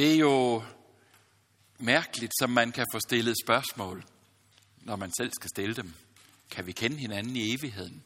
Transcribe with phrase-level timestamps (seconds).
[0.00, 0.62] Det er jo
[1.78, 4.04] mærkeligt, som man kan få stillet spørgsmål,
[4.82, 5.92] når man selv skal stille dem.
[6.50, 8.02] Kan vi kende hinanden i evigheden?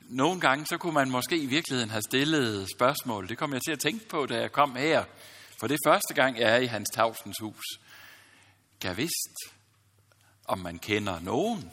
[0.00, 3.28] Nogle gange så kunne man måske i virkeligheden have stillet spørgsmål.
[3.28, 5.04] Det kom jeg til at tænke på, da jeg kom her.
[5.60, 7.64] For det er første gang, jeg er i Hans Tavsens hus.
[8.80, 9.54] Gav vidst,
[10.44, 11.72] om man kender nogen.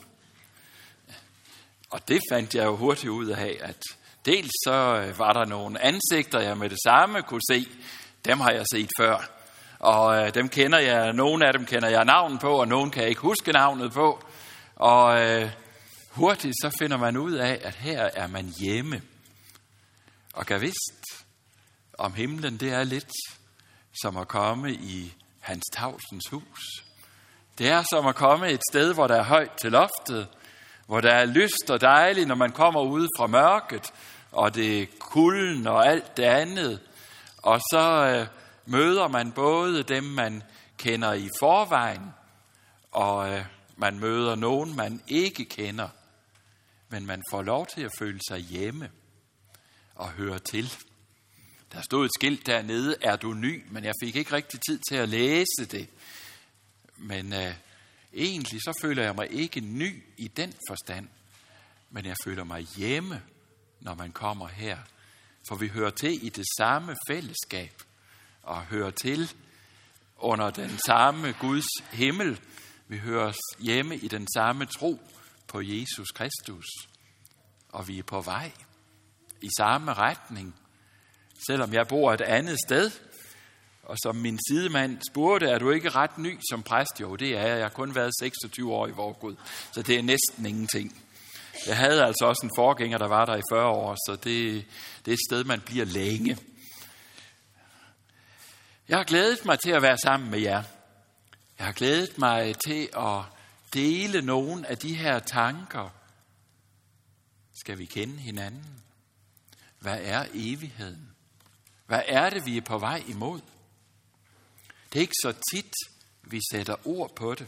[1.90, 3.82] Og det fandt jeg jo hurtigt ud af, at
[4.24, 7.66] dels så øh, var der nogle ansigter, jeg med det samme kunne se.
[8.24, 9.30] Dem har jeg set før.
[9.78, 13.02] Og øh, dem kender jeg, nogle af dem kender jeg navnet på, og nogle kan
[13.02, 14.24] jeg ikke huske navnet på.
[14.76, 15.50] Og øh,
[16.10, 19.02] hurtigt så finder man ud af, at her er man hjemme.
[20.34, 21.24] Og kan vist,
[21.98, 23.12] om himlen det er lidt
[24.02, 26.84] som at komme i hans tavsens hus.
[27.58, 30.28] Det er som at komme et sted, hvor der er højt til loftet,
[30.86, 33.92] hvor der er lyst og dejligt, når man kommer ud fra mørket,
[34.32, 36.80] og det er kulden og alt det andet.
[37.42, 38.26] Og så øh,
[38.66, 40.42] møder man både dem, man
[40.76, 42.10] kender i forvejen,
[42.92, 43.44] og øh,
[43.76, 45.88] man møder nogen, man ikke kender.
[46.88, 48.90] Men man får lov til at føle sig hjemme
[49.94, 50.72] og høre til.
[51.72, 53.64] Der stod et skilt dernede, er du ny?
[53.70, 55.88] Men jeg fik ikke rigtig tid til at læse det.
[56.96, 57.54] Men øh,
[58.14, 61.08] egentlig så føler jeg mig ikke ny i den forstand.
[61.90, 63.22] Men jeg føler mig hjemme,
[63.80, 64.78] når man kommer her.
[65.48, 67.82] For vi hører til i det samme fællesskab
[68.42, 69.32] og hører til
[70.16, 72.40] under den samme Guds himmel.
[72.88, 75.00] Vi hører hjemme i den samme tro
[75.46, 76.66] på Jesus Kristus.
[77.68, 78.52] Og vi er på vej
[79.40, 80.54] i samme retning.
[81.46, 82.90] Selvom jeg bor et andet sted,
[83.82, 87.00] og som min sidemand spurgte, er du ikke ret ny som præst?
[87.00, 87.56] Jo, det er jeg.
[87.56, 89.36] Jeg har kun været 26 år i vor Gud,
[89.72, 91.02] så det er næsten ingenting.
[91.66, 94.64] Jeg havde altså også en forgænger, der var der i 40 år, så det,
[95.04, 96.38] det er et sted, man bliver længe.
[98.88, 100.62] Jeg har glædet mig til at være sammen med jer.
[101.58, 103.22] Jeg har glædet mig til at
[103.74, 105.90] dele nogle af de her tanker.
[107.54, 108.82] Skal vi kende hinanden?
[109.78, 111.08] Hvad er evigheden?
[111.86, 113.40] Hvad er det, vi er på vej imod?
[114.92, 115.72] Det er ikke så tit,
[116.22, 117.46] vi sætter ord på det.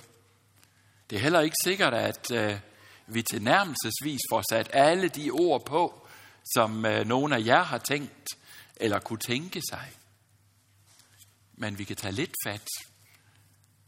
[1.11, 2.61] Det er heller ikke sikkert, at øh,
[3.15, 6.09] vi til nærmelsesvis får sat alle de ord på,
[6.55, 8.29] som øh, nogen af jer har tænkt
[8.77, 9.93] eller kunne tænke sig.
[11.55, 12.69] Men vi kan tage lidt fat.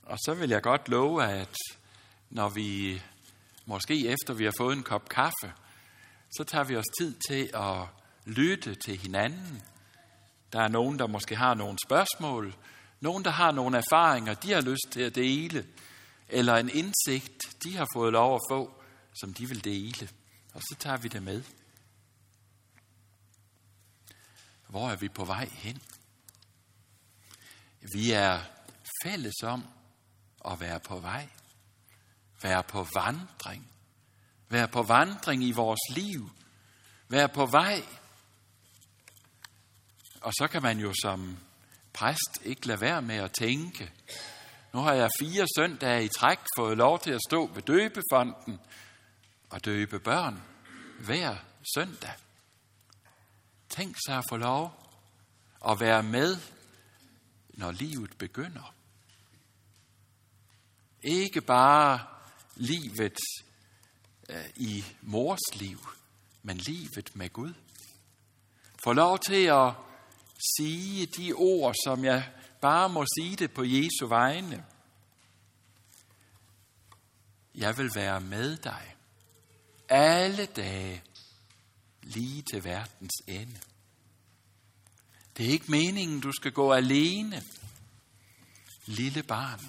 [0.02, 1.56] Og så vil jeg godt love, at
[2.30, 3.02] når vi
[3.66, 5.52] måske efter vi har fået en kop kaffe,
[6.30, 7.86] så tager vi os tid til at
[8.24, 9.62] lytte til hinanden.
[10.52, 12.54] Der er nogen, der måske har nogle spørgsmål,
[13.00, 15.66] nogen, der har nogle erfaringer, de har lyst til at dele,
[16.28, 18.81] eller en indsigt, de har fået lov at få,
[19.20, 20.08] som de vil dele.
[20.54, 21.42] Og så tager vi det med.
[24.68, 25.82] Hvor er vi på vej hen?
[27.94, 28.40] Vi er
[29.04, 29.64] fælles om
[30.50, 31.28] at være på vej.
[32.42, 33.68] Være på vandring.
[34.48, 36.30] Være på vandring i vores liv.
[37.08, 37.82] Være på vej.
[40.20, 41.38] Og så kan man jo som
[41.92, 43.92] præst ikke lade være med at tænke.
[44.72, 48.60] Nu har jeg fire søndage i træk fået lov til at stå ved døbefonden
[49.52, 50.42] og døbe børn
[50.98, 51.36] hver
[51.74, 52.12] søndag.
[53.68, 54.86] Tænk sig at få lov
[55.68, 56.36] at være med,
[57.48, 58.74] når livet begynder.
[61.02, 62.06] Ikke bare
[62.56, 63.16] livet
[64.28, 65.78] øh, i mors liv,
[66.42, 67.54] men livet med Gud.
[68.84, 69.72] Få lov til at
[70.58, 72.30] sige de ord, som jeg
[72.60, 74.64] bare må sige det på Jesu vegne.
[77.54, 78.92] Jeg vil være med dig
[79.92, 81.02] alle dage
[82.02, 83.60] lige til verdens ende.
[85.36, 87.42] Det er ikke meningen, du skal gå alene.
[88.86, 89.60] Lille barn.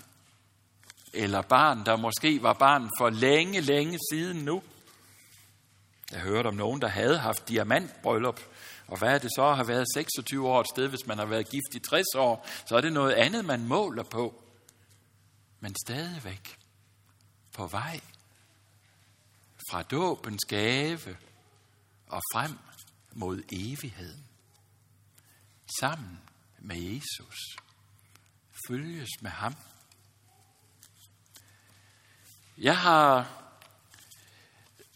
[1.13, 4.63] Eller barn, der måske var barn for længe, længe siden nu.
[6.11, 8.39] Jeg hørte om nogen, der havde haft diamantbryllup.
[8.87, 11.25] Og hvad er det så at have været 26 år et sted, hvis man har
[11.25, 12.47] været gift i 60 år?
[12.65, 14.43] Så er det noget andet, man måler på.
[15.59, 16.57] Men stadigvæk
[17.53, 17.99] på vej
[19.69, 21.17] fra dåbens gave
[22.07, 22.59] og frem
[23.13, 24.23] mod evigheden.
[25.79, 26.19] Sammen
[26.59, 27.37] med Jesus.
[28.67, 29.55] Følges med ham.
[32.57, 33.43] Jeg har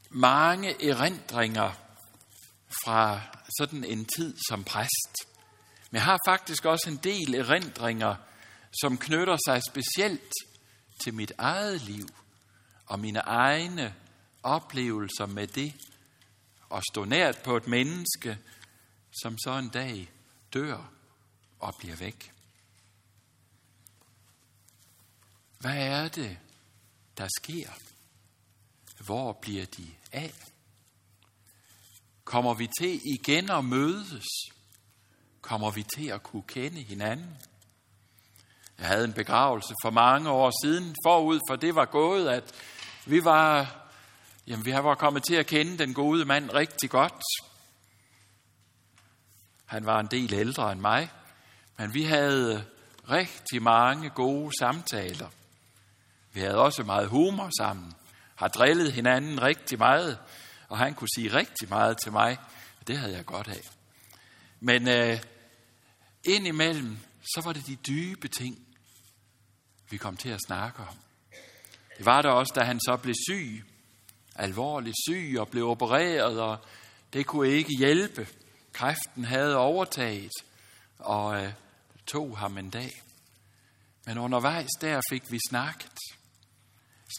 [0.10, 1.72] mange erindringer
[2.84, 3.22] fra
[3.60, 5.28] sådan en tid som præst.
[5.92, 8.16] Men jeg har faktisk også en del erindringer,
[8.82, 10.34] som knytter sig specielt
[11.04, 12.08] til mit eget liv
[12.86, 13.96] og mine egne
[14.48, 15.74] oplevelser med det
[16.74, 18.38] at stå nært på et menneske,
[19.22, 20.10] som så en dag
[20.54, 20.92] dør
[21.60, 22.34] og bliver væk.
[25.60, 26.38] Hvad er det,
[27.18, 27.70] der sker?
[29.06, 30.34] Hvor bliver de af?
[32.24, 34.26] Kommer vi til igen at mødes?
[35.42, 37.38] Kommer vi til at kunne kende hinanden?
[38.78, 42.56] Jeg havde en begravelse for mange år siden, forud for det var gået, at
[43.06, 43.87] vi var,
[44.48, 47.24] jamen, vi var kommet til at kende den gode mand rigtig godt.
[49.66, 51.12] Han var en del ældre end mig,
[51.78, 52.62] men vi havde øh,
[53.12, 55.30] rigtig mange gode samtaler.
[56.34, 57.94] Vi havde også meget humor sammen,
[58.36, 60.20] har drillet hinanden rigtig meget,
[60.70, 62.38] og han kunne sige rigtig meget til mig.
[62.88, 63.62] Det havde jeg godt af.
[64.60, 65.20] Men øh,
[66.24, 68.68] indimellem, så var det de dybe ting,
[69.90, 70.98] vi kom til at snakke om.
[71.98, 73.66] Det var der også, da han så blev syg,
[74.38, 76.58] alvorligt syg og blev opereret, og
[77.14, 78.28] det kunne ikke hjælpe.
[78.74, 80.32] Kræften havde overtaget,
[81.00, 81.54] og øh,
[82.08, 82.92] tog ham en dag.
[84.06, 85.98] Men undervejs der fik vi snakket.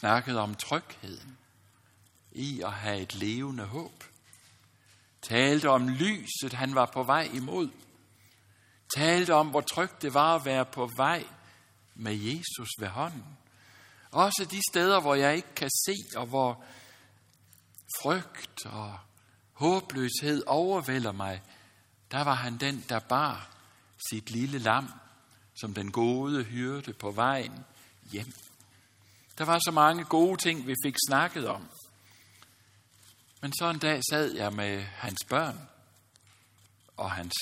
[0.01, 1.37] Snakket om trygheden
[2.31, 4.03] i at have et levende håb.
[5.21, 7.69] Talte om lyset, han var på vej imod.
[8.95, 11.23] Talte om, hvor trygt det var at være på vej
[11.95, 13.37] med Jesus ved hånden.
[14.11, 16.63] Også de steder, hvor jeg ikke kan se, og hvor
[18.01, 18.99] frygt og
[19.53, 21.41] håbløshed overvælder mig,
[22.11, 23.49] der var han den, der bar
[24.09, 24.91] sit lille lam,
[25.61, 27.65] som den gode hyrde på vejen
[28.11, 28.33] hjem.
[29.37, 31.69] Der var så mange gode ting, vi fik snakket om.
[33.41, 35.69] Men så en dag sad jeg med hans børn
[36.97, 37.33] og hans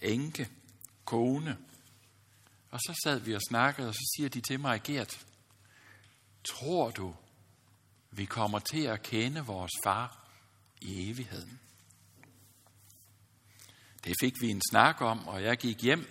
[0.00, 0.48] enke,
[1.04, 1.58] kone.
[2.70, 5.26] Og så sad vi og snakkede, og så siger de til mig, Gert,
[6.44, 7.14] tror du,
[8.12, 10.18] vi kommer til at kende vores far
[10.80, 11.60] i evigheden?
[14.04, 16.06] Det fik vi en snak om, og jeg gik hjem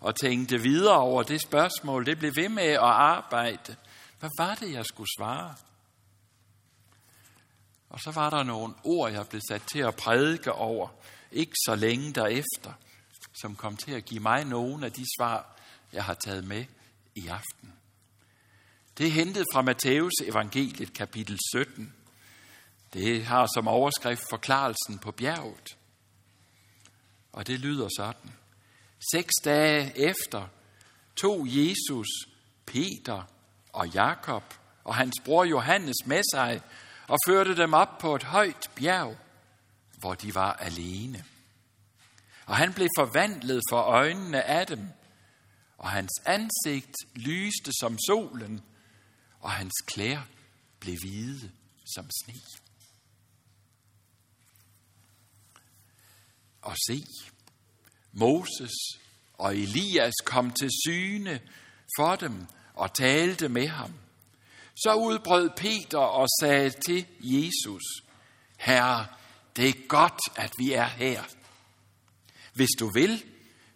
[0.00, 2.06] og tænkte videre over det spørgsmål.
[2.06, 3.76] Det blev ved med at arbejde.
[4.20, 5.54] Hvad var det, jeg skulle svare?
[7.88, 10.88] Og så var der nogle ord, jeg blev sat til at prædike over,
[11.32, 12.72] ikke så længe derefter,
[13.34, 15.56] som kom til at give mig nogle af de svar,
[15.92, 16.64] jeg har taget med
[17.14, 17.72] i aften.
[18.98, 21.94] Det er hentet fra Matteus evangeliet kapitel 17.
[22.92, 25.76] Det har som overskrift forklarelsen på bjerget.
[27.32, 28.30] Og det lyder sådan.
[29.12, 30.48] Seks dage efter
[31.16, 32.08] tog Jesus
[32.66, 33.22] Peter
[33.72, 34.54] og Jakob
[34.84, 36.60] og hans bror Johannes med sig
[37.08, 39.16] og førte dem op på et højt bjerg,
[39.98, 41.24] hvor de var alene.
[42.46, 44.88] Og han blev forvandlet for øjnene af dem,
[45.78, 48.62] og hans ansigt lyste som solen,
[49.44, 50.22] og hans klæder
[50.80, 51.50] blev hvide
[51.94, 52.34] som sne.
[56.62, 57.06] Og se,
[58.12, 58.72] Moses
[59.34, 61.40] og Elias kom til syne
[61.98, 63.94] for dem og talte med ham.
[64.74, 67.82] Så udbrød Peter og sagde til Jesus,
[68.56, 69.06] Herre,
[69.56, 71.22] det er godt, at vi er her.
[72.54, 73.24] Hvis du vil,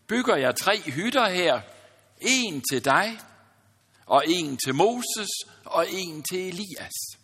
[0.07, 1.61] bygger jeg tre hytter her.
[2.21, 3.19] En til dig,
[4.09, 5.29] og en til Moses,
[5.65, 7.19] og en til Elias.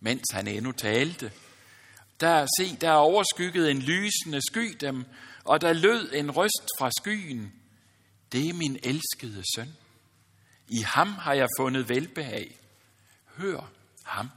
[0.00, 1.32] Mens han endnu talte,
[2.20, 5.04] der se, der overskyggede en lysende sky dem,
[5.44, 7.52] og der lød en røst fra skyen.
[8.32, 9.76] Det er min elskede søn.
[10.68, 12.58] I ham har jeg fundet velbehag.
[13.24, 13.70] Hør
[14.04, 14.30] ham.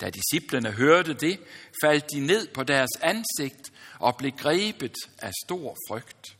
[0.00, 1.40] Da disciplene hørte det,
[1.82, 6.36] faldt de ned på deres ansigt og blev grebet af stor frygt.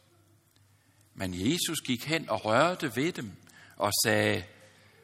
[1.20, 3.32] Men Jesus gik hen og rørte ved dem
[3.76, 4.44] og sagde,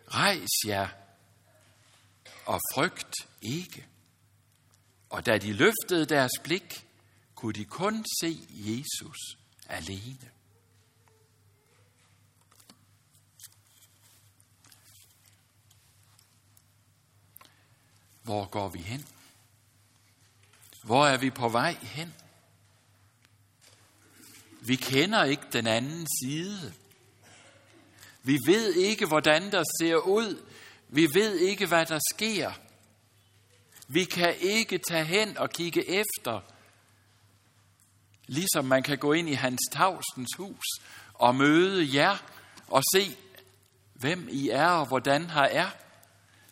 [0.08, 0.88] rejs jer
[2.46, 3.86] og frygt ikke.
[5.10, 6.86] Og da de løftede deres blik,
[7.34, 9.18] kunne de kun se Jesus
[9.66, 10.30] alene.
[18.22, 19.06] Hvor går vi hen?
[20.82, 22.14] Hvor er vi på vej hen?
[24.66, 26.72] Vi kender ikke den anden side.
[28.22, 30.46] Vi ved ikke, hvordan der ser ud.
[30.88, 32.52] Vi ved ikke, hvad der sker.
[33.88, 36.40] Vi kan ikke tage hen og kigge efter,
[38.26, 40.64] ligesom man kan gå ind i hans tavsens hus
[41.14, 42.16] og møde jer
[42.68, 43.16] og se,
[43.94, 45.70] hvem I er og hvordan her er.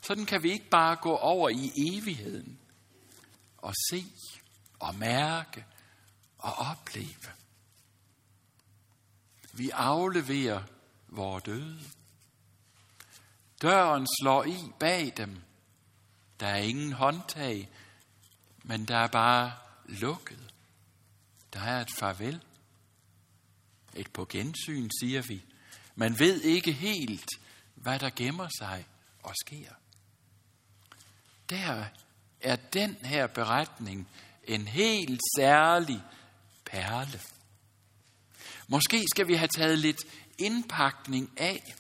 [0.03, 2.59] Sådan kan vi ikke bare gå over i evigheden
[3.59, 4.05] og se
[4.79, 5.65] og mærke
[6.39, 7.44] og opleve.
[9.57, 10.63] Vi afleverer
[11.09, 11.81] vores døde.
[13.63, 15.43] Døren slår i bag dem.
[16.41, 17.69] Der er ingen håndtag,
[18.63, 19.53] men der er bare
[19.85, 20.55] lukket.
[21.53, 22.43] Der er et farvel.
[23.95, 25.45] Et på gensyn, siger vi,
[25.95, 27.29] Man ved ikke helt,
[27.75, 28.87] hvad der gemmer sig
[29.23, 29.73] og sker.
[31.51, 31.85] Der
[32.41, 34.09] er den her beretning
[34.45, 36.03] en helt særlig
[36.65, 37.21] perle.
[38.69, 40.05] Måske skal vi have taget lidt
[40.39, 41.75] indpakning af,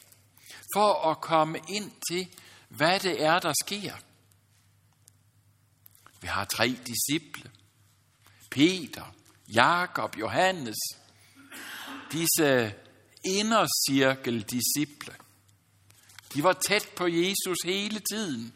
[0.74, 2.28] for at komme ind til,
[2.68, 3.94] hvad det er, der sker.
[6.20, 7.50] Vi har tre disciple.
[8.50, 9.14] Peter,
[9.54, 10.76] Jakob, Johannes.
[12.12, 12.74] Disse
[13.24, 15.14] indercirkel disciple.
[16.34, 18.54] De var tæt på Jesus hele tiden.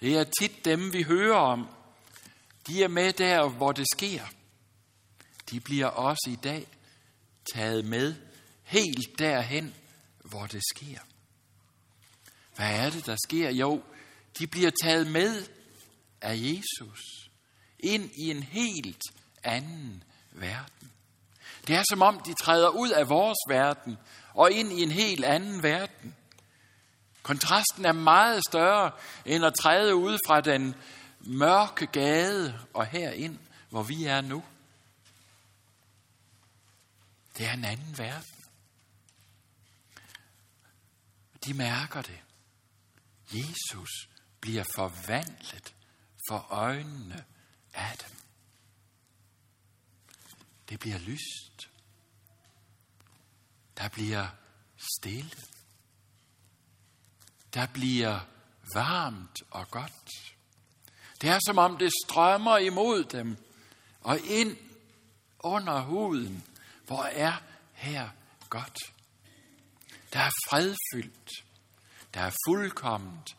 [0.00, 1.68] Det er tit dem, vi hører om.
[2.66, 4.24] De er med der, hvor det sker.
[5.50, 6.66] De bliver også i dag
[7.54, 8.14] taget med
[8.62, 9.74] helt derhen,
[10.24, 10.98] hvor det sker.
[12.56, 13.50] Hvad er det, der sker?
[13.50, 13.82] Jo,
[14.38, 15.46] de bliver taget med
[16.20, 17.30] af Jesus
[17.80, 19.02] ind i en helt
[19.42, 20.92] anden verden.
[21.66, 23.98] Det er som om, de træder ud af vores verden
[24.34, 26.14] og ind i en helt anden verden.
[27.22, 28.90] Kontrasten er meget større
[29.24, 30.74] end at træde ud fra den
[31.20, 33.38] mørke gade og herind,
[33.70, 34.42] hvor vi er nu.
[37.38, 38.44] Det er en anden verden.
[41.44, 42.20] De mærker det.
[43.32, 44.08] Jesus
[44.40, 45.74] bliver forvandlet
[46.28, 47.24] for øjnene
[47.74, 48.16] af dem.
[50.68, 51.70] Det bliver lyst.
[53.76, 54.28] Der bliver
[54.96, 55.30] stille.
[57.54, 58.20] Der bliver
[58.74, 60.36] varmt og godt.
[61.20, 63.36] Det er som om det strømmer imod dem
[64.00, 64.56] og ind
[65.38, 66.44] under huden.
[66.86, 67.32] Hvor er
[67.72, 68.08] her
[68.48, 68.78] godt?
[70.12, 71.30] Der er fredfyldt.
[72.14, 73.36] Der er fuldkomment.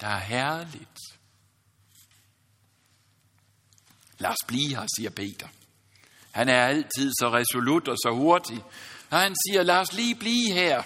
[0.00, 0.98] Der er herligt.
[4.18, 5.48] Lad os blive her, siger Peter.
[6.32, 8.62] Han er altid så resolut og så hurtig.
[9.10, 10.82] Og han siger, lad os lige blive her.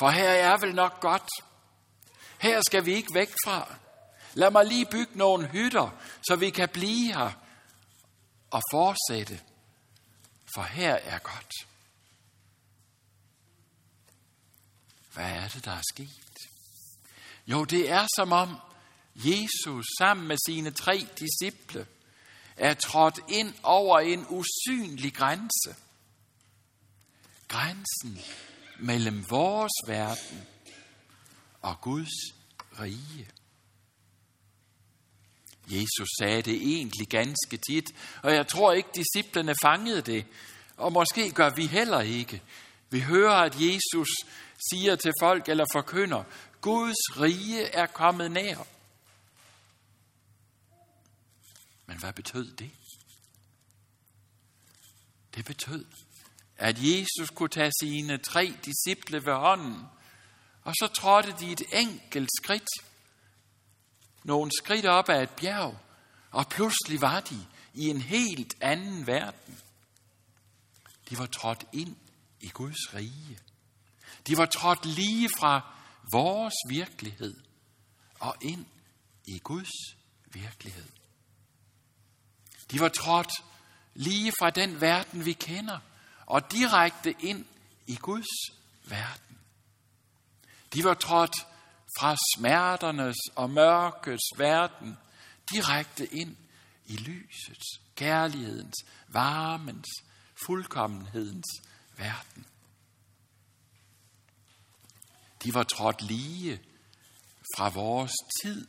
[0.00, 1.28] For her er vel nok godt.
[2.38, 3.74] Her skal vi ikke væk fra.
[4.34, 5.90] Lad mig lige bygge nogle hytter,
[6.22, 7.32] så vi kan blive her
[8.50, 9.40] og fortsætte.
[10.54, 11.52] For her er godt.
[15.12, 16.36] Hvad er det, der er sket?
[17.46, 18.56] Jo, det er som om
[19.14, 21.86] Jesus sammen med sine tre disciple
[22.56, 25.76] er trådt ind over en usynlig grænse.
[27.48, 28.20] Grænsen
[28.78, 30.46] mellem vores verden
[31.62, 32.34] og Guds
[32.80, 33.28] rige.
[35.70, 37.84] Jesus sagde det egentlig ganske tit,
[38.22, 40.26] og jeg tror ikke, disciplene fangede det,
[40.76, 42.42] og måske gør vi heller ikke.
[42.90, 44.08] Vi hører, at Jesus
[44.70, 46.24] siger til folk eller forkynder,
[46.60, 48.66] Guds rige er kommet nær.
[51.86, 52.70] Men hvad betød det?
[55.34, 55.84] Det betød,
[56.56, 59.84] at Jesus kunne tage sine tre disciple ved hånden,
[60.64, 62.68] og så trådte de et enkelt skridt,
[64.24, 65.78] nogle skridt op ad et bjerg,
[66.30, 69.58] og pludselig var de i en helt anden verden.
[71.10, 71.96] De var trådt ind
[72.40, 73.38] i Guds rige.
[74.26, 75.74] De var trådt lige fra
[76.12, 77.40] vores virkelighed
[78.20, 78.66] og ind
[79.24, 79.70] i Guds
[80.26, 80.88] virkelighed.
[82.70, 83.32] De var trådt
[83.94, 85.78] lige fra den verden, vi kender,
[86.26, 87.44] og direkte ind
[87.86, 88.50] i Guds
[88.84, 89.38] verden.
[90.74, 91.46] De var trådt
[91.98, 94.96] fra smerternes og mørkets verden
[95.52, 96.36] direkte ind
[96.86, 98.76] i lysets, kærlighedens,
[99.08, 99.86] varmens,
[100.46, 101.46] fuldkommenhedens
[101.96, 102.46] verden.
[105.44, 106.60] De var trådt lige
[107.56, 108.66] fra vores tid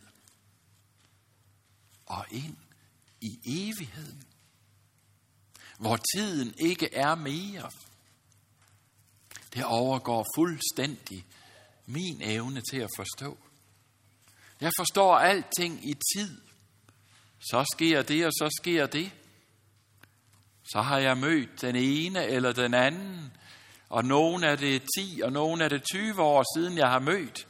[2.06, 2.58] og ind
[3.22, 4.24] i evigheden,
[5.80, 7.72] hvor tiden ikke er mere.
[9.54, 11.26] Det overgår fuldstændig
[11.92, 13.38] min evne til at forstå.
[14.62, 16.42] Jeg forstår alting i tid.
[17.40, 19.12] Så sker det, og så sker det.
[20.64, 23.34] Så har jeg mødt den ene eller den anden,
[23.90, 27.48] og nogen er det 10, og nogen er det 20 år siden, jeg har mødt.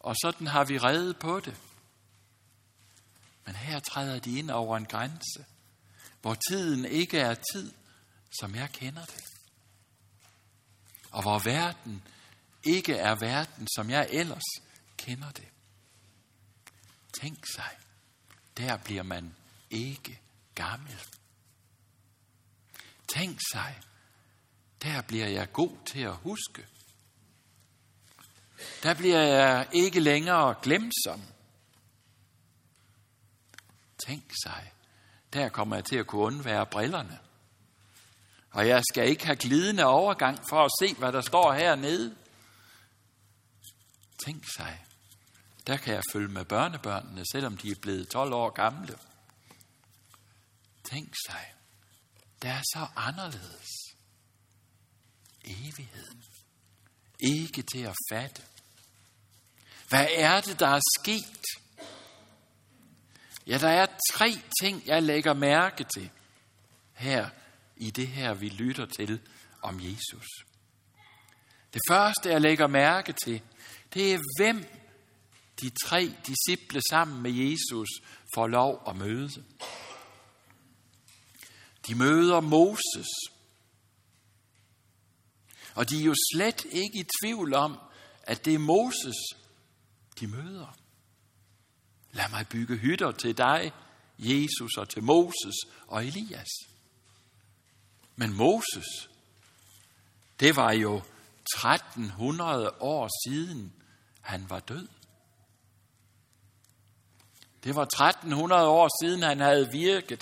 [0.00, 1.56] Og sådan har vi reddet på det.
[3.46, 5.44] Men her træder de ind over en grænse,
[6.20, 7.72] hvor tiden ikke er tid,
[8.40, 9.24] som jeg kender det.
[11.10, 12.02] Og hvor verden
[12.66, 14.44] ikke er verden, som jeg ellers
[14.96, 15.48] kender det.
[17.20, 17.70] Tænk sig,
[18.56, 19.34] der bliver man
[19.70, 20.20] ikke
[20.54, 21.00] gammel.
[23.08, 23.80] Tænk sig,
[24.82, 26.66] der bliver jeg god til at huske.
[28.82, 31.22] Der bliver jeg ikke længere glemsom.
[34.06, 34.72] Tænk sig,
[35.32, 37.18] der kommer jeg til at kunne undvære brillerne.
[38.50, 42.16] Og jeg skal ikke have glidende overgang for at se, hvad der står hernede.
[44.24, 44.84] Tænk sig,
[45.66, 48.98] der kan jeg følge med børnebørnene, selvom de er blevet 12 år gamle.
[50.90, 51.54] Tænk sig,
[52.42, 53.68] der er så anderledes.
[55.44, 56.24] Evigheden.
[57.20, 58.42] Ikke til at fatte.
[59.88, 61.46] Hvad er det, der er sket?
[63.46, 66.10] Ja, der er tre ting, jeg lægger mærke til
[66.92, 67.30] her
[67.76, 69.20] i det her, vi lytter til
[69.62, 70.26] om Jesus.
[71.74, 73.42] Det første, jeg lægger mærke til,
[73.94, 74.64] det er, hvem
[75.60, 77.88] de tre disciple sammen med Jesus
[78.34, 79.44] får lov at møde.
[81.86, 83.06] De møder Moses.
[85.74, 87.78] Og de er jo slet ikke i tvivl om,
[88.22, 89.16] at det er Moses,
[90.20, 90.76] de møder.
[92.12, 93.72] Lad mig bygge hytter til dig,
[94.18, 95.54] Jesus, og til Moses
[95.86, 96.48] og Elias.
[98.16, 99.08] Men Moses,
[100.40, 101.02] det var jo
[101.54, 103.72] 1300 år siden,
[104.20, 104.88] han var død.
[107.64, 110.20] Det var 1300 år siden, han havde virket.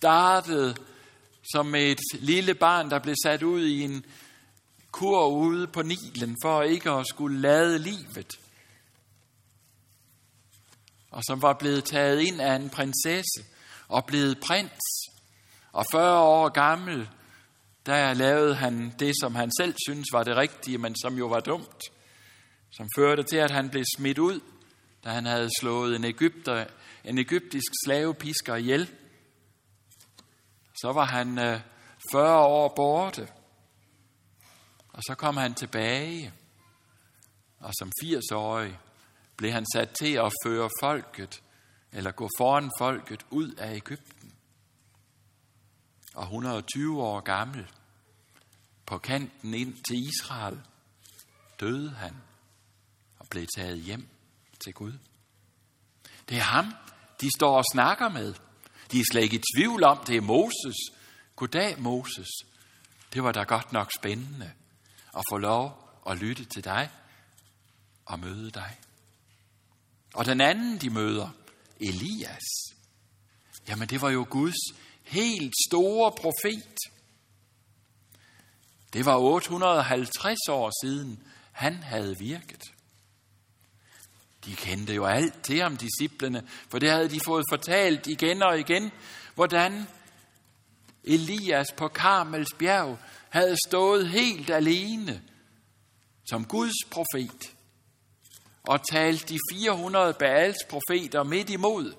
[0.00, 0.82] Startet
[1.52, 4.04] som et lille barn, der blev sat ud i en
[4.90, 8.38] kur ude på Nilen, for ikke at skulle lade livet.
[11.10, 13.44] Og som var blevet taget ind af en prinsesse
[13.88, 14.82] og blevet prins.
[15.72, 17.08] Og 40 år gammel,
[17.88, 21.40] der lavede han det, som han selv synes var det rigtige, men som jo var
[21.40, 21.82] dumt.
[22.70, 24.40] Som førte til, at han blev smidt ud,
[25.04, 26.66] da han havde slået en, Ægypter,
[27.04, 28.90] en egyptisk slavepisker ihjel.
[30.80, 31.60] Så var han øh,
[32.12, 33.28] 40 år borte.
[34.88, 36.32] Og så kom han tilbage.
[37.60, 38.78] Og som 80-årig
[39.36, 41.42] blev han sat til at føre folket,
[41.92, 44.32] eller gå foran folket ud af Ægypten.
[46.14, 47.70] Og 120 år gammel,
[48.88, 50.60] på kanten ind til Israel,
[51.60, 52.16] døde han
[53.18, 54.08] og blev taget hjem
[54.64, 54.92] til Gud.
[56.28, 56.74] Det er ham,
[57.20, 58.34] de står og snakker med.
[58.92, 60.76] De er slet ikke i tvivl om, det er Moses.
[61.36, 62.28] Goddag, Moses.
[63.12, 64.52] Det var da godt nok spændende
[65.16, 66.90] at få lov at lytte til dig
[68.06, 68.76] og møde dig.
[70.14, 71.28] Og den anden, de møder,
[71.80, 72.46] Elias.
[73.68, 74.58] Jamen, det var jo Guds
[75.02, 76.76] helt store profet.
[78.92, 81.22] Det var 850 år siden,
[81.52, 82.62] han havde virket.
[84.44, 88.58] De kendte jo alt til ham, disciplene, for det havde de fået fortalt igen og
[88.58, 88.92] igen,
[89.34, 89.86] hvordan
[91.04, 92.98] Elias på Karmels bjerg
[93.28, 95.22] havde stået helt alene
[96.30, 97.54] som Guds profet
[98.68, 101.94] og talt de 400 Baals profeter midt imod.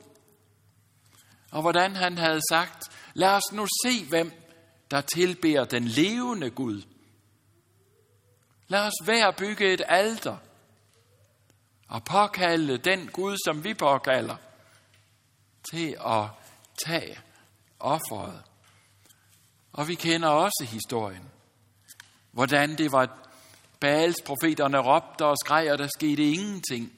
[1.52, 4.49] Og hvordan han havde sagt, lad os nu se, hvem
[4.92, 6.82] der tilbeder den levende Gud.
[8.68, 10.38] Lad os hver bygge et alter
[11.88, 14.36] og påkalde den Gud, som vi påkalder,
[15.72, 16.26] til at
[16.86, 17.20] tage
[17.80, 18.44] offeret.
[19.72, 21.30] Og vi kender også historien.
[22.32, 23.30] Hvordan det var
[23.80, 26.94] Baals profeterne råbte og skreg, og der skete ingenting.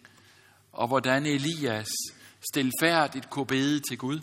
[0.72, 1.90] Og hvordan Elias
[2.52, 4.20] stilfærdigt kunne bede til Gud.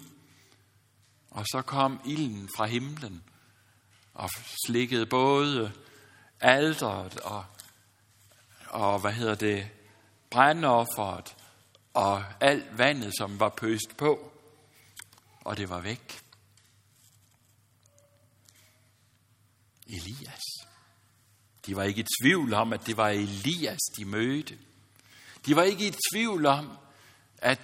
[1.31, 3.28] Og så kom ilden fra himlen
[4.19, 4.31] og
[4.67, 5.73] slikkede både
[6.41, 7.45] alderet og,
[8.69, 9.69] og hvad hedder det,
[10.31, 11.37] brændofferet
[11.95, 14.33] og alt vandet, som var pøst på.
[15.45, 16.21] Og det var væk.
[19.87, 20.43] Elias.
[21.67, 24.59] De var ikke i tvivl om, at det var Elias, de mødte.
[25.47, 26.79] De var ikke i tvivl om,
[27.39, 27.63] at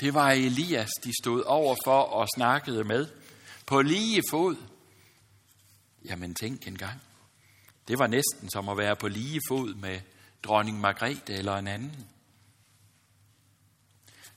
[0.00, 3.08] det var Elias, de stod over for og snakkede med.
[3.66, 4.56] På lige fod.
[6.04, 7.00] Jamen tænk engang.
[7.88, 10.00] Det var næsten som at være på lige fod med
[10.42, 12.06] dronning Margrethe eller en anden.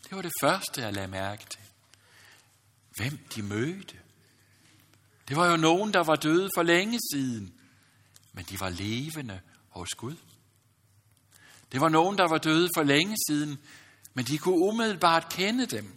[0.04, 1.62] Det var det første, jeg lagde mærke til.
[2.98, 3.96] Hvem de mødte.
[5.28, 7.58] Det var jo nogen, der var døde for længe siden
[8.38, 10.16] men de var levende hos Gud.
[11.72, 13.60] Det var nogen, der var døde for længe siden,
[14.14, 15.97] men de kunne umiddelbart kende dem.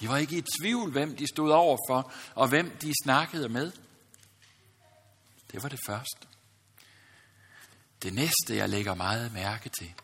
[0.00, 3.72] De var ikke i tvivl, hvem de stod overfor, og hvem de snakkede med.
[5.52, 6.26] Det var det første.
[8.02, 9.94] Det næste, jeg lægger meget mærke til,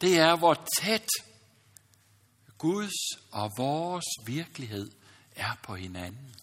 [0.00, 1.08] det er, hvor tæt
[2.58, 4.90] Guds og vores virkelighed
[5.36, 6.34] er på hinanden.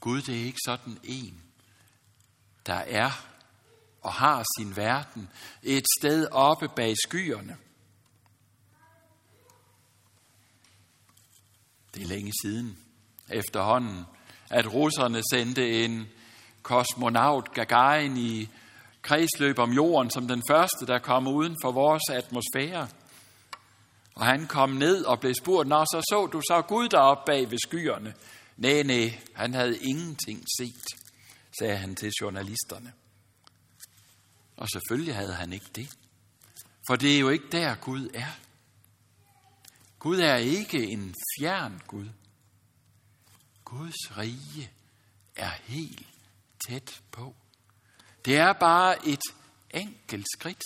[0.00, 1.42] Gud, det er ikke sådan en,
[2.66, 3.32] der er
[4.00, 5.30] og har sin verden
[5.62, 7.56] et sted oppe bag skyerne.
[11.94, 12.78] Det er længe siden
[13.28, 14.04] efterhånden,
[14.50, 16.08] at russerne sendte en
[16.62, 18.48] kosmonaut Gagarin i
[19.02, 22.88] kredsløb om jorden som den første, der kom uden for vores atmosfære.
[24.14, 27.50] Og han kom ned og blev spurgt, Nå, så så du så Gud deroppe bag
[27.50, 28.14] ved skyerne.
[28.56, 30.84] Nej, nej, han havde ingenting set,
[31.58, 32.92] sagde han til journalisterne.
[34.56, 35.88] Og selvfølgelig havde han ikke det.
[36.86, 38.38] For det er jo ikke der, Gud er.
[40.02, 42.08] Gud er ikke en fjern Gud.
[43.64, 44.70] Guds rige
[45.36, 46.06] er helt
[46.66, 47.36] tæt på.
[48.24, 49.20] Det er bare et
[49.70, 50.62] enkelt skridt,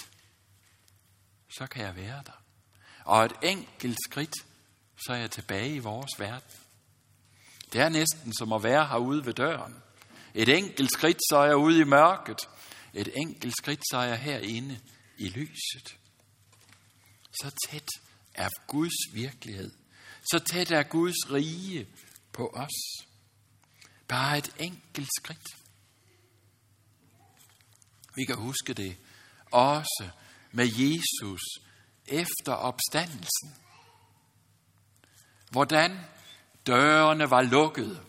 [1.58, 2.42] så kan jeg være der.
[3.04, 4.34] Og et enkelt skridt,
[5.06, 6.60] så er jeg tilbage i vores verden.
[7.72, 9.82] Det er næsten som at være herude ved døren.
[10.34, 12.48] Et enkelt skridt, så er jeg ude i mørket.
[12.94, 14.80] Et enkelt skridt, så er jeg herinde
[15.18, 15.96] i lyset.
[17.40, 18.05] Så tæt
[18.36, 19.72] er Guds virkelighed.
[20.30, 21.88] Så tæt er Guds rige
[22.32, 23.06] på os.
[24.08, 25.48] Bare et enkelt skridt.
[28.16, 28.96] Vi kan huske det
[29.52, 30.08] også
[30.52, 31.42] med Jesus
[32.06, 33.54] efter opstandelsen.
[35.50, 35.98] Hvordan
[36.66, 38.00] dørene var lukkede,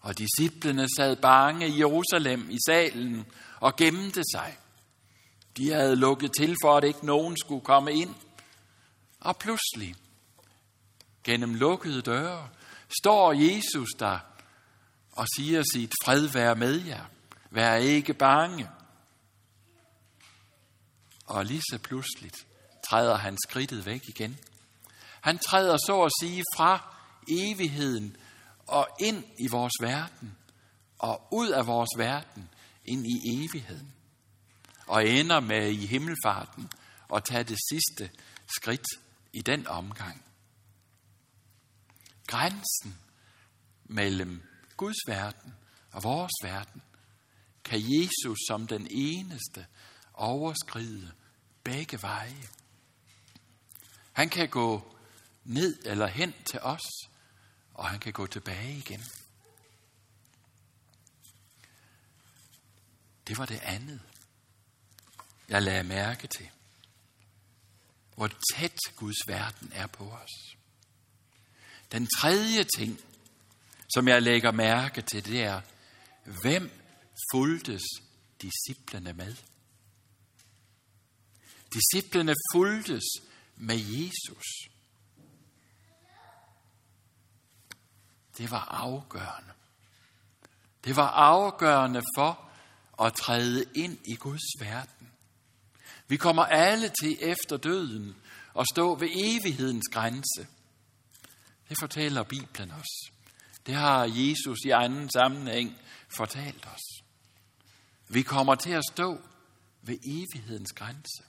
[0.00, 3.26] og disciplene sad bange i Jerusalem i salen
[3.60, 4.56] og gemte sig.
[5.56, 8.14] De havde lukket til for, at ikke nogen skulle komme ind.
[9.22, 9.94] Og pludselig,
[11.24, 12.48] gennem lukkede døre,
[13.00, 14.18] står Jesus der
[15.12, 17.04] og siger sit fred være med jer.
[17.50, 18.68] Vær ikke bange.
[21.26, 22.46] Og lige så pludseligt
[22.88, 24.38] træder han skridtet væk igen.
[25.20, 26.94] Han træder så at sige fra
[27.28, 28.16] evigheden
[28.66, 30.36] og ind i vores verden
[30.98, 32.48] og ud af vores verden
[32.84, 33.92] ind i evigheden.
[34.86, 36.70] Og ender med i himmelfarten
[37.08, 38.10] og tage det sidste
[38.56, 38.86] skridt
[39.32, 40.24] i den omgang.
[42.26, 42.98] Grænsen
[43.84, 44.42] mellem
[44.76, 45.54] Guds verden
[45.92, 46.82] og vores verden
[47.64, 49.66] kan Jesus som den eneste
[50.14, 51.12] overskride
[51.64, 52.48] begge veje.
[54.12, 54.96] Han kan gå
[55.44, 56.82] ned eller hen til os,
[57.74, 59.04] og han kan gå tilbage igen.
[63.26, 64.00] Det var det andet,
[65.48, 66.50] jeg lagde mærke til.
[68.14, 70.56] Hvor tæt Guds verden er på os.
[71.92, 73.00] Den tredje ting,
[73.94, 75.60] som jeg lægger mærke til, det er,
[76.42, 76.70] hvem
[77.32, 77.82] fuldtes
[78.42, 79.36] disciplene med?
[81.74, 83.04] Disciplene fuldtes
[83.56, 84.44] med Jesus.
[88.38, 89.52] Det var afgørende.
[90.84, 92.50] Det var afgørende for
[93.02, 95.11] at træde ind i Guds verden.
[96.12, 98.16] Vi kommer alle til efter døden
[98.54, 100.46] og stå ved evighedens grænse.
[101.68, 103.12] Det fortæller Bibelen os.
[103.66, 105.78] Det har Jesus i anden sammenhæng
[106.16, 107.04] fortalt os.
[108.08, 109.20] Vi kommer til at stå
[109.82, 111.22] ved evighedens grænse.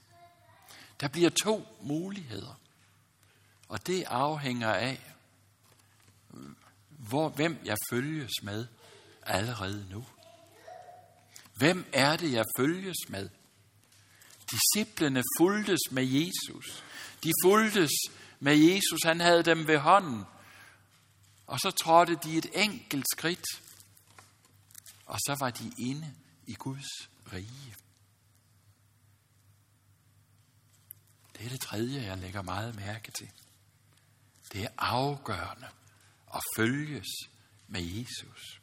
[0.99, 2.59] Der bliver to muligheder.
[3.67, 5.01] Og det afhænger af,
[6.89, 8.67] hvor, hvem jeg følges med
[9.21, 10.05] allerede nu.
[11.55, 13.29] Hvem er det, jeg følges med?
[14.53, 16.83] Disciplene fuldtes med Jesus.
[17.23, 17.91] De fuldtes
[18.39, 18.99] med Jesus.
[19.05, 20.23] Han havde dem ved hånden.
[21.47, 23.45] Og så trådte de et enkelt skridt.
[25.05, 26.13] Og så var de inde
[26.47, 27.75] i Guds rige.
[31.37, 33.29] Det er det tredje, jeg lægger meget mærke til.
[34.53, 35.67] Det er afgørende
[36.33, 37.07] at følges
[37.67, 38.61] med Jesus.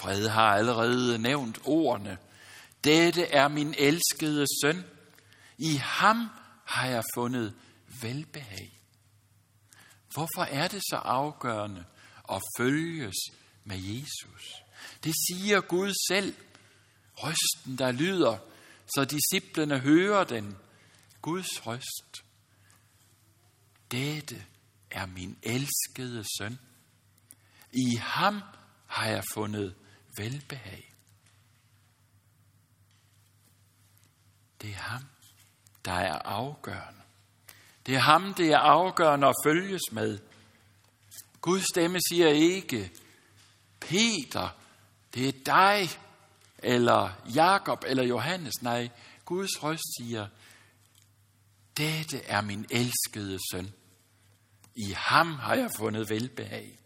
[0.00, 2.18] Fred har allerede nævnt ordene.
[2.86, 4.84] Dette er min elskede søn.
[5.58, 6.28] I ham
[6.64, 7.54] har jeg fundet
[8.02, 8.80] velbehag.
[10.12, 11.84] Hvorfor er det så afgørende
[12.32, 13.16] at følges
[13.64, 14.62] med Jesus?
[15.04, 16.34] Det siger Gud selv.
[17.14, 18.38] Røsten, der lyder,
[18.94, 20.56] så disciplene hører den.
[21.22, 22.24] Guds røst.
[23.90, 24.44] Dette
[24.90, 26.58] er min elskede søn.
[27.72, 28.40] I ham
[28.86, 29.74] har jeg fundet
[30.18, 30.95] velbehag.
[34.62, 35.02] Det er ham,
[35.84, 37.00] der er afgørende.
[37.86, 40.18] Det er ham, det er afgørende at følges med.
[41.40, 42.92] Guds stemme siger ikke,
[43.80, 44.48] Peter,
[45.14, 45.88] det er dig,
[46.58, 48.62] eller Jakob, eller Johannes.
[48.62, 48.88] Nej,
[49.24, 50.26] Guds røst siger,
[51.76, 53.72] dette er min elskede søn.
[54.76, 56.78] I ham har jeg fundet velbehag.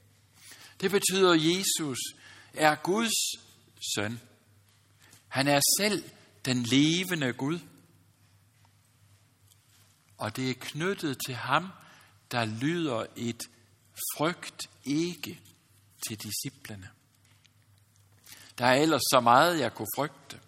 [0.81, 1.99] Det betyder, at Jesus
[2.55, 3.41] er Guds
[3.95, 4.21] søn.
[5.29, 6.05] Han er selv
[6.45, 7.59] den levende Gud.
[10.19, 11.69] Og det er knyttet til ham,
[12.31, 13.43] der lyder et
[14.17, 15.41] frygt ikke
[16.09, 16.91] til disciplene.
[18.59, 20.41] Der er ellers så meget, jeg kunne frygte.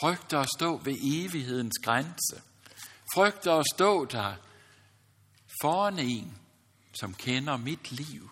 [0.00, 2.42] Frygter at stå ved evighedens grænse.
[3.14, 4.34] Frygter at stå der
[5.62, 6.38] foran en,
[7.00, 8.30] som kender mit liv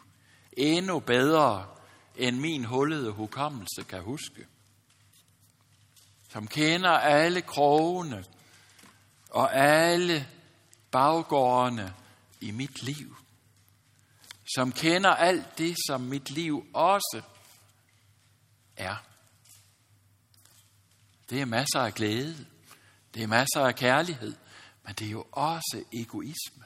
[0.53, 1.67] endnu bedre,
[2.17, 4.47] end min hullede hukommelse kan huske.
[6.33, 8.25] Som kender alle krogene
[9.31, 10.29] og alle
[10.91, 11.95] baggårdene
[12.41, 13.17] i mit liv.
[14.55, 17.23] Som kender alt det, som mit liv også
[18.77, 18.97] er.
[21.31, 22.47] Det er masser af glæde.
[23.15, 24.37] Det er masser af kærlighed.
[24.85, 26.65] Men det er jo også egoisme.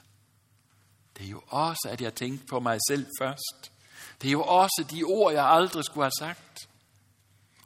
[1.17, 3.71] Det er jo også, at jeg tænkte på mig selv først.
[4.21, 6.69] Det er jo også de ord, jeg aldrig skulle have sagt.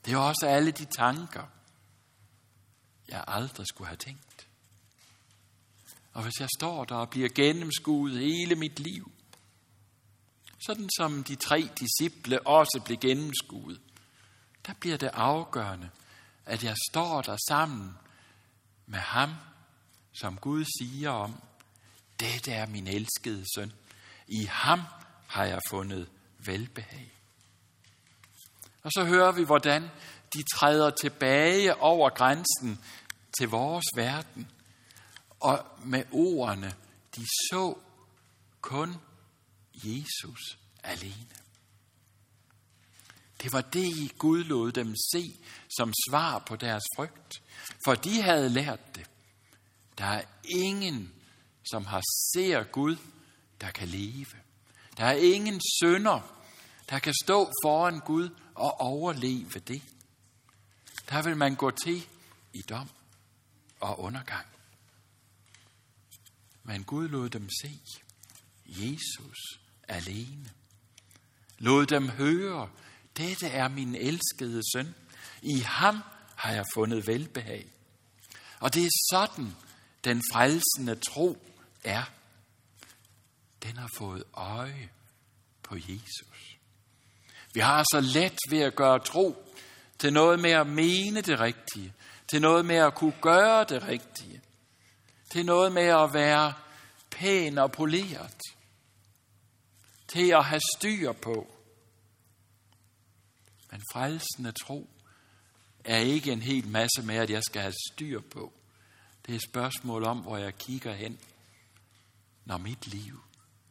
[0.06, 1.44] Det er jo også alle de tanker,
[3.12, 4.48] jeg aldrig skulle have tænkt.
[6.13, 9.12] Og hvis jeg står der og bliver gennemskuet hele mit liv,
[10.60, 13.82] sådan som de tre disciple også blev gennemskuet,
[14.65, 15.89] der bliver det afgørende,
[16.45, 17.98] at jeg står der sammen
[18.86, 19.30] med ham,
[20.13, 21.41] som Gud siger om,
[22.19, 23.74] dette er min elskede søn.
[24.28, 24.82] I ham
[25.28, 27.18] har jeg fundet velbehag.
[28.84, 29.89] Og så hører vi, hvordan
[30.34, 32.80] de træder tilbage over grænsen
[33.39, 34.52] til vores verden.
[35.39, 36.74] Og med ordene,
[37.15, 37.78] de så
[38.62, 38.96] kun
[39.84, 41.39] Jesus alene.
[43.42, 45.39] Det var det, Gud lod dem se
[45.78, 47.42] som svar på deres frygt.
[47.86, 49.10] For de havde lært det.
[49.98, 51.13] Der er ingen,
[51.72, 52.02] som har
[52.34, 52.96] ser Gud,
[53.62, 54.26] der kan leve.
[54.98, 56.36] Der er ingen sønder,
[56.89, 59.82] der kan stå foran Gud og overleve det.
[61.10, 62.08] Der vil man gå til
[62.54, 62.89] i dom
[63.80, 64.45] og undergang.
[66.63, 67.80] Men Gud lod dem se
[68.65, 70.52] Jesus alene.
[71.58, 72.69] Lod dem høre,
[73.17, 74.95] dette er min elskede søn.
[75.41, 76.00] I ham
[76.36, 77.72] har jeg fundet velbehag.
[78.60, 79.56] Og det er sådan,
[80.04, 81.38] den frelsende tro
[81.84, 82.04] er.
[83.63, 84.89] Den har fået øje
[85.63, 86.49] på Jesus.
[87.54, 89.46] Vi har så let ved at gøre tro
[90.00, 91.94] til noget med at mene det rigtige,
[92.28, 94.42] til noget med at kunne gøre det rigtige,
[95.32, 96.54] til noget med at være
[97.12, 98.38] pæn og poleret,
[100.08, 101.56] til at have styr på.
[103.72, 104.90] Men frelsende tro
[105.84, 108.54] er ikke en hel masse med, at jeg skal have styr på.
[109.26, 111.20] Det er et spørgsmål om, hvor jeg kigger hen,
[112.46, 113.24] når mit liv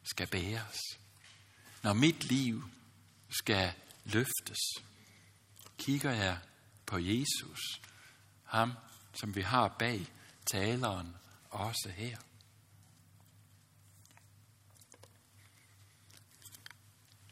[0.02, 0.78] skal bæres.
[1.82, 2.64] Når mit liv
[3.28, 3.72] skal
[4.04, 4.58] løftes.
[5.78, 6.38] Kigger jeg
[6.86, 7.80] på Jesus,
[8.44, 8.72] ham
[9.14, 10.06] som vi har bag
[10.46, 11.16] taleren
[11.50, 12.18] også her.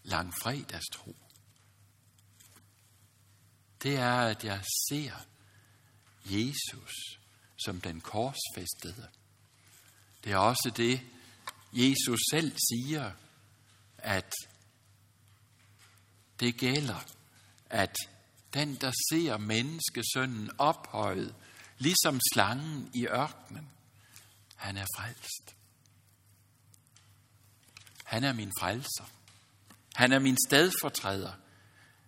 [0.03, 1.17] Langfredagstro.
[3.83, 5.13] Det er, at jeg ser
[6.25, 7.19] Jesus
[7.65, 9.09] som den korsfæstede.
[10.25, 11.01] Det er også det,
[11.73, 13.13] Jesus selv siger,
[13.99, 14.33] at
[16.41, 17.05] det gælder,
[17.71, 17.97] at
[18.55, 21.35] den, der ser menneskesønnen ophøjet,
[21.79, 23.71] ligesom slangen i ørkenen,
[24.57, 25.57] han er frelst.
[28.05, 29.11] Han er min frelser.
[29.95, 31.33] Han er min stedfortræder.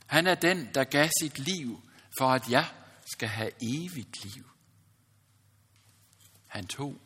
[0.07, 1.83] Han er den, der gav sit liv,
[2.19, 2.73] for at jeg
[3.13, 4.51] skal have evigt liv.
[6.47, 7.01] Han tog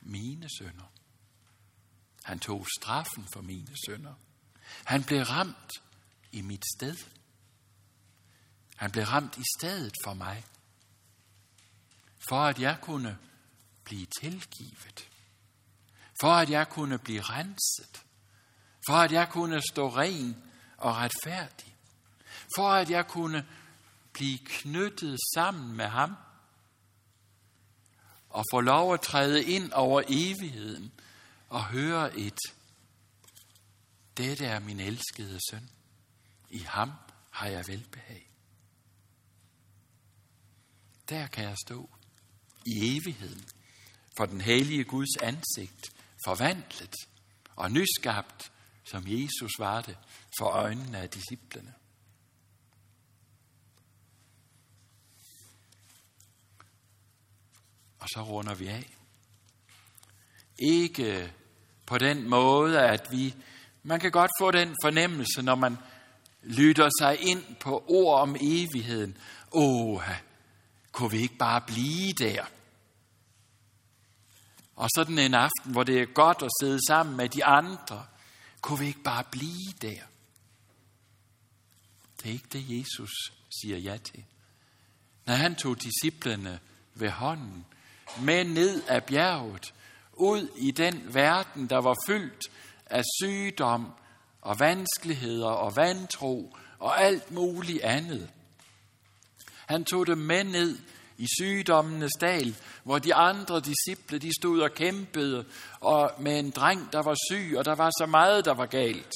[0.00, 0.92] mine sønder.
[2.24, 4.14] Han tog straffen for mine sønder.
[4.84, 5.72] Han blev ramt
[6.34, 6.96] i mit sted.
[8.76, 10.44] Han blev ramt i stedet for mig.
[12.28, 13.18] For at jeg kunne
[13.84, 15.08] blive tilgivet.
[16.20, 18.04] For at jeg kunne blive renset.
[18.86, 20.36] For at jeg kunne stå ren
[20.76, 21.76] og retfærdig.
[22.56, 23.46] For at jeg kunne
[24.12, 26.16] blive knyttet sammen med ham
[28.28, 30.92] og få lov at træde ind over evigheden
[31.48, 32.38] og høre et,
[34.16, 35.70] dette er min elskede søn.
[36.54, 36.92] I ham
[37.30, 38.30] har jeg velbehag.
[41.08, 41.90] Der kan jeg stå
[42.66, 43.44] i evigheden
[44.16, 45.92] for den hellige Guds ansigt,
[46.26, 46.94] forvandlet
[47.56, 48.52] og nyskabt,
[48.84, 49.98] som Jesus var det
[50.38, 51.74] for øjnene af disciplene.
[57.98, 58.96] Og så runder vi af.
[60.58, 61.32] Ikke
[61.86, 63.34] på den måde, at vi,
[63.82, 65.76] man kan godt få den fornemmelse, når man
[66.44, 69.16] lytter sig ind på ord om evigheden.
[69.52, 70.02] Åh,
[70.92, 72.44] kunne vi ikke bare blive der?
[74.76, 78.06] Og sådan en aften, hvor det er godt at sidde sammen med de andre,
[78.60, 80.00] kunne vi ikke bare blive der?
[82.22, 83.10] Det er ikke det, Jesus
[83.60, 84.24] siger ja til.
[85.26, 86.60] Når han tog disciplene
[86.94, 87.66] ved hånden
[88.20, 89.74] med ned af bjerget,
[90.12, 92.42] ud i den verden, der var fyldt
[92.86, 93.92] af sygdom
[94.44, 98.30] og vanskeligheder og vantro og alt muligt andet.
[99.66, 100.78] Han tog dem med ned
[101.18, 105.44] i sygdommenes dal, hvor de andre disciple, de stod og kæmpede
[105.80, 109.12] og med en dreng, der var syg, og der var så meget, der var galt.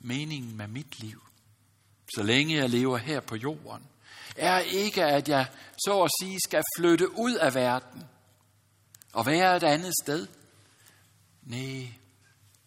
[0.00, 1.22] Meningen med mit liv,
[2.14, 3.86] så længe jeg lever her på jorden,
[4.36, 5.46] er ikke, at jeg
[5.84, 8.04] så at sige skal flytte ud af verden
[9.12, 10.26] og være et andet sted.
[11.50, 11.92] Nej,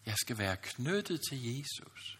[0.05, 2.19] jeg skal være knyttet til Jesus.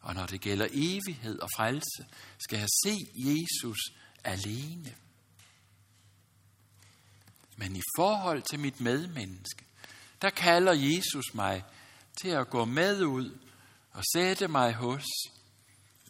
[0.00, 2.06] Og når det gælder evighed og frelse,
[2.38, 3.78] skal jeg se Jesus
[4.24, 4.94] alene.
[7.56, 9.64] Men i forhold til mit medmenneske,
[10.22, 11.64] der kalder Jesus mig
[12.20, 13.38] til at gå med ud
[13.90, 15.04] og sætte mig hos,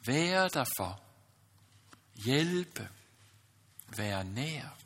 [0.07, 1.03] være derfor,
[2.15, 2.89] hjælpe,
[3.97, 4.79] være nær,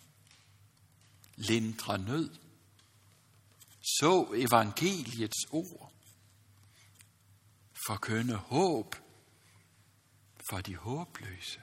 [1.37, 2.42] lindre nød,
[3.83, 5.93] så evangeliets ord,
[7.87, 8.97] forkynde håb
[10.51, 11.61] for de håbløse,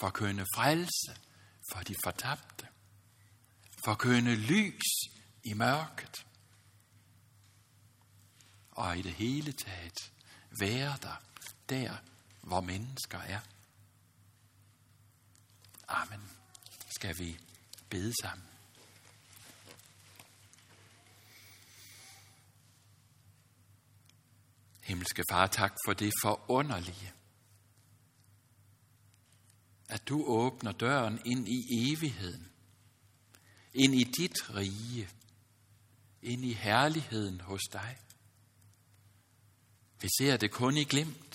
[0.00, 1.16] forkynde frelse
[1.72, 2.68] for de fortabte,
[3.84, 4.90] forkynde lys
[5.44, 6.26] i mørket,
[8.70, 10.12] og i det hele taget
[10.60, 11.22] være der,
[11.68, 11.96] der
[12.42, 13.40] hvor mennesker er.
[15.88, 16.30] Amen.
[16.90, 17.38] Skal vi
[17.90, 18.49] bede sammen.
[24.90, 27.12] Himmelske Far, tak for det forunderlige,
[29.88, 32.52] at du åbner døren ind i evigheden,
[33.74, 35.08] ind i dit rige,
[36.22, 37.98] ind i herligheden hos dig.
[40.00, 41.34] Vi ser det kun i glimt,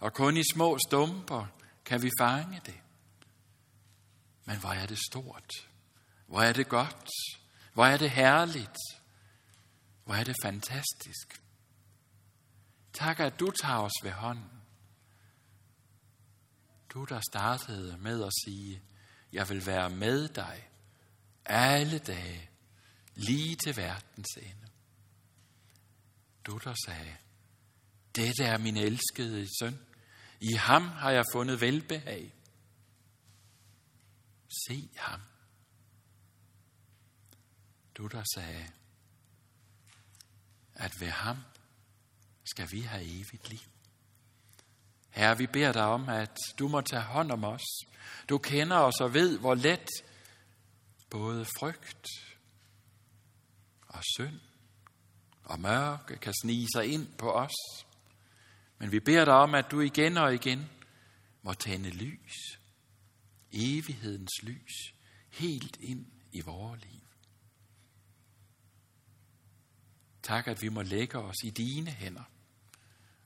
[0.00, 1.46] og kun i små stumper
[1.84, 2.80] kan vi fange det.
[4.44, 5.50] Men hvor er det stort,
[6.26, 7.10] hvor er det godt,
[7.72, 8.78] hvor er det herligt,
[10.04, 11.41] hvor er det fantastisk.
[12.92, 14.62] Tak, at du tager os ved hånden.
[16.90, 18.82] Du, der startede med at sige,
[19.32, 20.68] jeg vil være med dig
[21.44, 22.50] alle dage,
[23.14, 24.68] lige til verdens ende.
[26.46, 27.16] Du, der sagde,
[28.16, 29.78] dette er min elskede søn.
[30.40, 32.34] I ham har jeg fundet velbehag.
[34.68, 35.20] Se ham.
[37.94, 38.68] Du, der sagde,
[40.74, 41.36] at ved ham
[42.44, 43.58] skal vi have evigt liv.
[45.10, 47.64] Herre, vi beder dig om, at du må tage hånd om os.
[48.28, 49.88] Du kender os og ved, hvor let
[51.10, 52.06] både frygt
[53.88, 54.40] og synd
[55.44, 57.84] og mørke kan snige sig ind på os.
[58.78, 60.70] Men vi beder dig om, at du igen og igen
[61.42, 62.58] må tænde lys,
[63.52, 64.94] evighedens lys,
[65.30, 67.01] helt ind i vores liv.
[70.22, 72.22] Tak, at vi må lægge os i dine hænder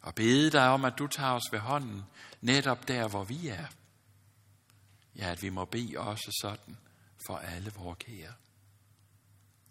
[0.00, 2.02] og bede dig om, at du tager os ved hånden
[2.40, 3.66] netop der, hvor vi er.
[5.16, 6.76] Ja, at vi må bede også sådan
[7.26, 8.32] for alle vores kære.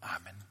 [0.02, 0.44] Amen.